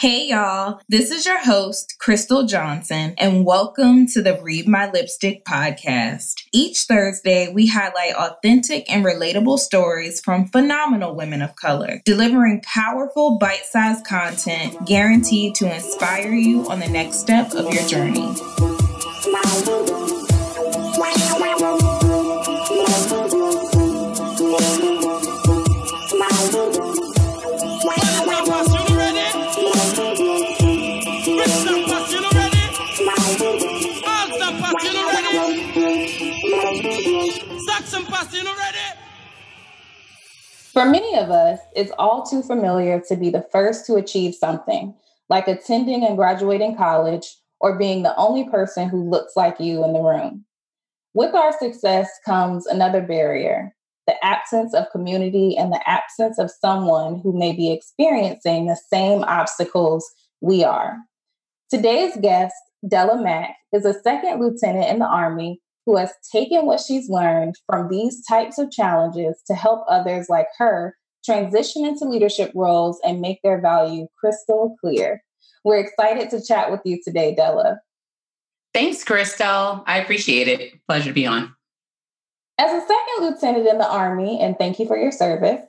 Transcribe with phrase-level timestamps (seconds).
[0.00, 5.44] Hey y'all, this is your host, Crystal Johnson, and welcome to the Read My Lipstick
[5.44, 6.34] podcast.
[6.52, 13.38] Each Thursday, we highlight authentic and relatable stories from phenomenal women of color, delivering powerful,
[13.38, 18.36] bite sized content guaranteed to inspire you on the next step of your journey.
[40.72, 44.94] For many of us, it's all too familiar to be the first to achieve something,
[45.28, 47.26] like attending and graduating college
[47.60, 50.44] or being the only person who looks like you in the room.
[51.14, 53.74] With our success comes another barrier
[54.06, 59.22] the absence of community and the absence of someone who may be experiencing the same
[59.24, 60.96] obstacles we are.
[61.70, 62.54] Today's guest,
[62.88, 67.54] Della Mack, is a second lieutenant in the Army who has taken what she's learned
[67.66, 70.94] from these types of challenges to help others like her
[71.24, 75.24] transition into leadership roles and make their value crystal clear.
[75.64, 77.80] We're excited to chat with you today, Della.
[78.74, 79.82] Thanks, Crystal.
[79.86, 80.74] I appreciate it.
[80.86, 81.54] Pleasure to be on.
[82.58, 85.62] As a second lieutenant in the Army, and thank you for your service,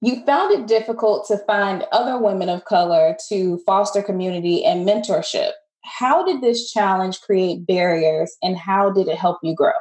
[0.00, 5.50] you found it difficult to find other women of color to foster community and mentorship
[5.84, 9.72] how did this challenge create barriers and how did it help you grow?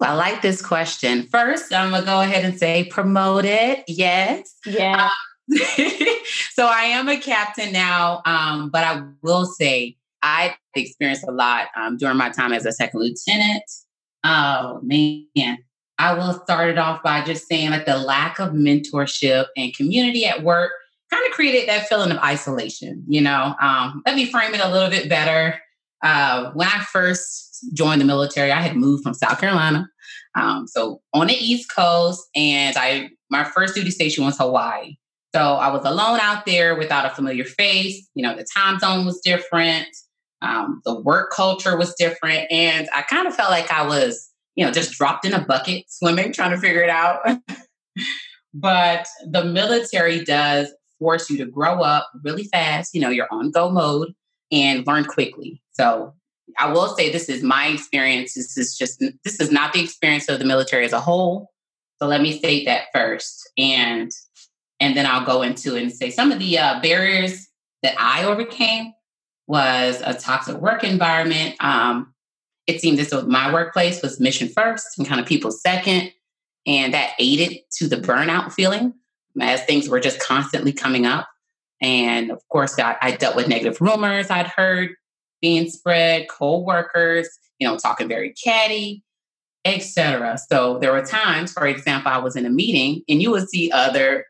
[0.00, 1.24] I like this question.
[1.24, 3.84] First, I'm gonna go ahead and say promote it.
[3.86, 4.54] Yes.
[4.64, 5.04] Yeah.
[5.04, 5.58] Um,
[6.52, 11.68] so I am a captain now, um, but I will say I experienced a lot
[11.76, 13.62] um, during my time as a second lieutenant.
[14.24, 15.58] Oh man,
[15.98, 20.26] I will start it off by just saying like the lack of mentorship and community
[20.26, 20.72] at work
[21.10, 23.04] kind of created that feeling of isolation.
[23.06, 25.60] You know, um, let me frame it a little bit better.
[26.02, 29.88] Uh, when I first joined the military, I had moved from South Carolina,
[30.36, 34.96] um, so on the East Coast, and I my first duty station was Hawaii.
[35.34, 38.08] So I was alone out there without a familiar face.
[38.14, 39.88] You know, the time zone was different.
[40.42, 42.50] Um, the work culture was different.
[42.50, 45.84] And I kind of felt like I was, you know, just dropped in a bucket
[45.88, 47.20] swimming, trying to figure it out.
[48.54, 52.94] but the military does force you to grow up really fast.
[52.94, 54.14] You know, you're on go mode
[54.50, 55.62] and learn quickly.
[55.72, 56.14] So
[56.58, 58.34] I will say this is my experience.
[58.34, 61.50] This is just this is not the experience of the military as a whole.
[61.98, 64.10] So let me state that first, and
[64.80, 67.46] and then I'll go into and say some of the uh, barriers
[67.82, 68.92] that I overcame
[69.46, 71.56] was a toxic work environment.
[71.60, 72.14] Um,
[72.66, 76.12] it seemed as though my workplace was mission first and kind of people second,
[76.66, 78.94] and that aided to the burnout feeling
[79.40, 81.28] as things were just constantly coming up.
[81.80, 84.90] And of course, I, I dealt with negative rumors I'd heard
[85.42, 89.02] being spread, co-workers, you know, talking very catty,
[89.64, 90.38] etc.
[90.50, 93.70] So there were times, for example, I was in a meeting and you would see
[93.70, 94.24] other,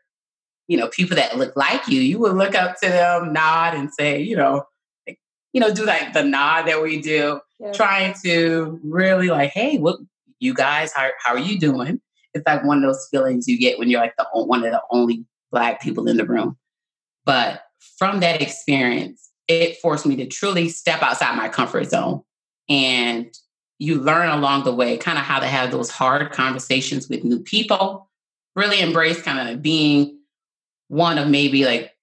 [0.67, 2.01] you know, people that look like you.
[2.01, 4.63] You would look up to them, nod, and say, you know,
[5.07, 5.19] like,
[5.53, 7.71] you know, do like the nod that we do, yeah.
[7.71, 9.99] trying to really like, hey, what
[10.39, 12.01] you guys, how, how are you doing?
[12.37, 14.81] It's like one of those feelings you get when you're like the one of the
[14.91, 16.57] only black people in the room.
[17.25, 17.61] But
[17.97, 22.21] from that experience, it forced me to truly step outside my comfort zone.
[22.69, 23.33] And
[23.79, 27.39] you learn along the way kind of how to have those hard conversations with new
[27.39, 28.09] people,
[28.55, 30.19] really embrace kind of being
[30.87, 31.93] one of maybe like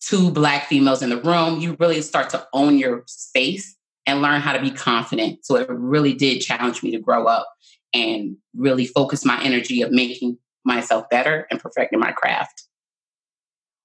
[0.00, 1.60] two black females in the room.
[1.60, 3.76] You really start to own your space
[4.06, 5.44] and learn how to be confident.
[5.44, 7.48] So it really did challenge me to grow up
[7.96, 12.64] and really focus my energy of making myself better and perfecting my craft.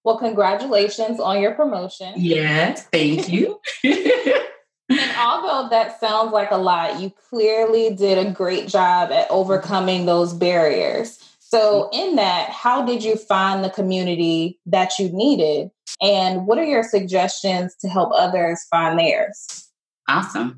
[0.04, 2.14] Well, congratulations on your promotion.
[2.18, 3.60] Yes, thank you.
[3.84, 10.06] and although that sounds like a lot, you clearly did a great job at overcoming
[10.06, 11.20] those barriers.
[11.40, 15.70] So, in that, how did you find the community that you needed?
[16.02, 19.70] And what are your suggestions to help others find theirs?
[20.10, 20.58] Awesome.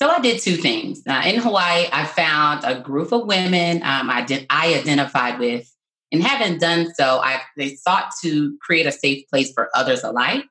[0.00, 1.02] So I did two things.
[1.08, 5.72] Uh, in Hawaii, I found a group of women um, I did I identified with,
[6.12, 10.44] and having done so, I they sought to create a safe place for others alike,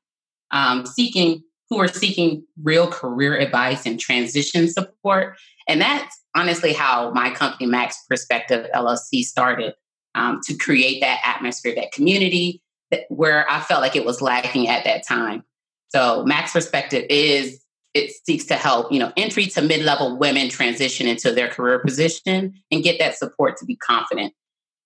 [0.51, 5.37] um, seeking who were seeking real career advice and transition support.
[5.67, 9.73] And that's honestly how my company Max Perspective LLC started
[10.15, 12.61] um, to create that atmosphere, that community
[12.91, 15.43] that, where I felt like it was lacking at that time.
[15.89, 17.61] So Max Perspective is
[17.93, 22.53] it seeks to help, you know, entry to mid-level women transition into their career position
[22.71, 24.33] and get that support to be confident.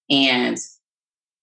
[0.09, 0.57] And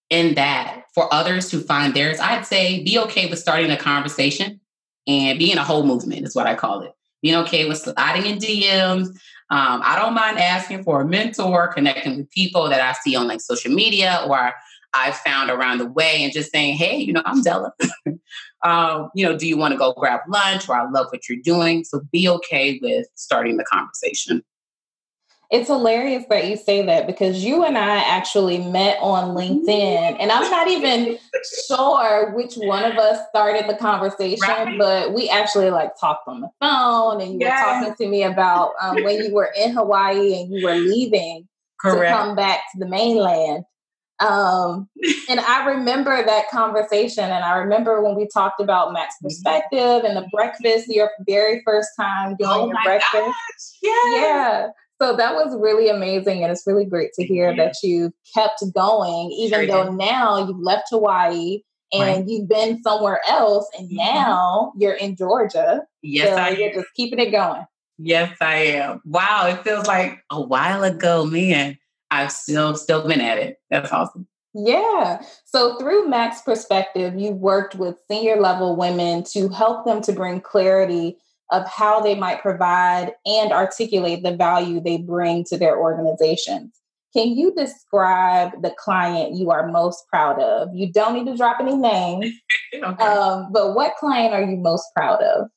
[0.09, 4.59] in that for others to find theirs, I'd say be okay with starting a conversation
[5.07, 6.91] and being a whole movement is what I call it.
[7.21, 9.07] Being okay with sliding in DMs.
[9.51, 13.27] Um, I don't mind asking for a mentor, connecting with people that I see on
[13.27, 14.53] like social media or
[14.93, 17.73] I've found around the way and just saying, hey, you know, I'm Della.
[18.63, 21.41] um, you know, do you want to go grab lunch or I love what you're
[21.43, 21.83] doing?
[21.83, 24.43] So be okay with starting the conversation.
[25.51, 30.31] It's hilarious that you say that because you and I actually met on LinkedIn, and
[30.31, 31.17] I'm not even
[31.67, 34.77] sure which one of us started the conversation, right.
[34.77, 37.65] but we actually like talked on the phone, and you yes.
[37.65, 41.47] were talking to me about um, when you were in Hawaii and you were leaving
[41.81, 42.15] Correct.
[42.15, 43.63] to come back to the mainland.
[44.19, 44.89] Um,
[45.29, 49.27] and I remember that conversation, and I remember when we talked about Max mm-hmm.
[49.27, 53.35] perspective and the breakfast, your very first time doing oh your breakfast.
[53.81, 54.67] Yeah, yeah.
[55.01, 59.31] So that was really amazing, and it's really great to hear that you kept going,
[59.31, 61.61] even sure though now you've left Hawaii
[61.93, 62.27] and right.
[62.27, 63.97] you've been somewhere else, and mm-hmm.
[63.97, 65.83] now you're in Georgia.
[66.01, 67.63] Yes, so I you're just keeping it going.
[67.97, 69.01] Yes, I am.
[69.05, 71.77] Wow, it feels like a while ago, man.
[72.11, 73.57] I've still still been at it.
[73.69, 74.27] That's awesome.
[74.53, 75.21] Yeah.
[75.45, 80.41] So through Max perspective, you've worked with senior level women to help them to bring
[80.41, 81.17] clarity
[81.51, 86.73] of how they might provide and articulate the value they bring to their organizations.
[87.13, 90.69] Can you describe the client you are most proud of?
[90.75, 92.31] You don't need to drop any names,
[92.75, 93.03] okay.
[93.03, 95.49] um, but what client are you most proud of?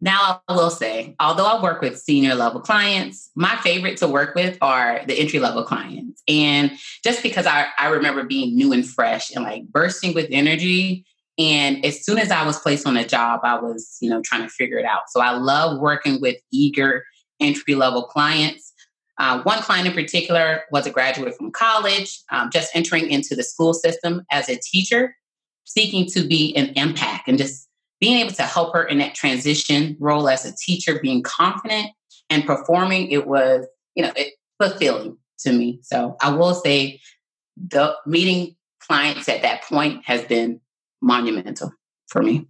[0.00, 4.34] Now, I will say, although I work with senior level clients, my favorite to work
[4.34, 6.22] with are the entry level clients.
[6.26, 6.72] And
[7.04, 11.04] just because I, I remember being new and fresh and like bursting with energy.
[11.38, 14.42] And as soon as I was placed on a job, I was, you know, trying
[14.42, 15.02] to figure it out.
[15.08, 17.04] So I love working with eager
[17.38, 18.72] entry level clients.
[19.18, 23.42] Uh, one client in particular was a graduate from college, um, just entering into the
[23.42, 25.14] school system as a teacher,
[25.64, 27.68] seeking to be an impact and just
[28.00, 31.90] being able to help her in that transition role as a teacher, being confident
[32.30, 35.80] and performing, it was, you know, it fulfilling to me.
[35.82, 37.00] So I will say
[37.56, 40.60] the meeting clients at that point has been
[41.02, 41.72] monumental
[42.08, 42.46] for me.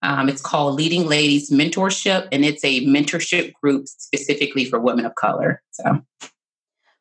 [0.01, 5.15] um, it's called Leading Ladies Mentorship, and it's a mentorship group specifically for women of
[5.15, 5.62] color.
[5.72, 6.01] So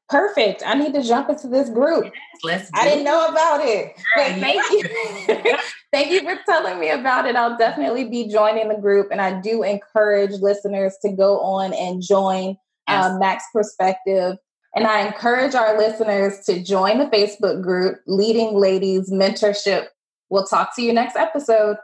[0.09, 0.62] Perfect.
[0.65, 2.05] I need to jump into this group.
[2.05, 2.12] Yes,
[2.43, 3.95] let's I didn't know about it.
[4.17, 5.57] But thank you.
[5.93, 7.37] thank you for telling me about it.
[7.37, 9.09] I'll definitely be joining the group.
[9.11, 12.57] And I do encourage listeners to go on and join
[12.88, 13.05] yes.
[13.05, 14.37] uh, Max Perspective.
[14.75, 19.88] And I encourage our listeners to join the Facebook group, Leading Ladies Mentorship.
[20.31, 21.77] We'll talk to you next episode.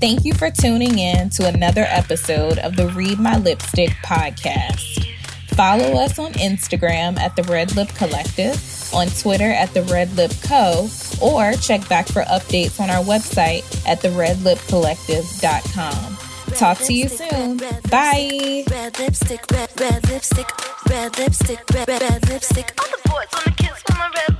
[0.00, 5.11] Thank you for tuning in to another episode of the Read My Lipstick podcast.
[5.54, 8.56] Follow us on Instagram at the Red Lip Collective,
[8.94, 10.88] on Twitter at the Red Lip Co,
[11.20, 16.18] or check back for updates on our website at theredlipcollective.com.
[16.56, 17.58] Talk to you soon.
[17.90, 18.64] Bye.
[18.70, 20.48] Red lipstick, red, red lipstick,
[20.88, 22.72] red lipstick, red, red lipstick.
[22.78, 24.31] All the boys on the kids, red